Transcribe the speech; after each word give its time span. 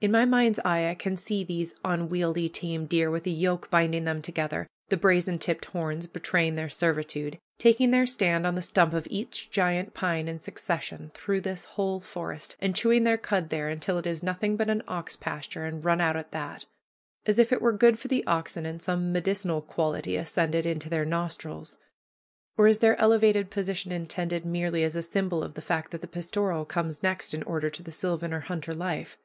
In 0.00 0.12
my 0.12 0.24
mind's 0.24 0.60
eye 0.64 0.88
I 0.90 0.94
can 0.94 1.16
see 1.16 1.42
these 1.42 1.74
unwieldy 1.84 2.48
tame 2.48 2.86
deer, 2.86 3.10
with 3.10 3.26
a 3.26 3.30
yoke 3.30 3.68
binding 3.68 4.04
them 4.04 4.22
together, 4.22 4.68
the 4.90 4.96
brazen 4.96 5.40
tipped 5.40 5.64
horns 5.64 6.06
betraying 6.06 6.54
their 6.54 6.68
servitude, 6.68 7.38
taking 7.58 7.90
their 7.90 8.06
stand 8.06 8.46
on 8.46 8.54
the 8.54 8.62
stump 8.62 8.92
of 8.92 9.08
each 9.10 9.50
giant 9.50 9.92
pine 9.94 10.28
in 10.28 10.38
succession 10.38 11.10
throughout 11.14 11.42
this 11.44 11.64
whole 11.64 11.98
forest, 11.98 12.56
and 12.60 12.76
chewing 12.76 13.02
their 13.02 13.16
cud 13.18 13.48
there, 13.48 13.68
until 13.68 13.98
it 13.98 14.06
is 14.06 14.22
nothing 14.22 14.56
but 14.56 14.70
an 14.70 14.84
ox 14.86 15.16
pasture, 15.16 15.64
and 15.64 15.84
run 15.84 16.00
out 16.00 16.14
at 16.14 16.30
that. 16.30 16.66
As 17.24 17.38
if 17.38 17.50
it 17.50 17.62
were 17.62 17.72
good 17.72 17.98
for 17.98 18.06
the 18.06 18.24
oxen, 18.26 18.66
and 18.66 18.80
some 18.80 19.10
medicinal 19.12 19.62
quality 19.62 20.16
ascended 20.16 20.64
into 20.64 20.88
their 20.88 21.06
nostrils. 21.06 21.76
Or 22.56 22.68
is 22.68 22.78
their 22.78 23.00
elevated 23.00 23.50
position 23.50 23.90
intended 23.90 24.44
merely 24.46 24.84
as 24.84 24.94
a 24.94 25.02
symbol 25.02 25.42
of 25.42 25.54
the 25.54 25.62
fact 25.62 25.90
that 25.90 26.02
the 26.02 26.06
pastoral 26.06 26.64
comes 26.66 27.02
next 27.02 27.34
in 27.34 27.42
order 27.42 27.70
to 27.70 27.82
the 27.82 27.90
sylvan 27.90 28.32
or 28.34 28.40
hunter 28.40 28.74
life? 28.74 29.18